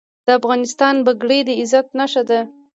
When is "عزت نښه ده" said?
1.61-2.39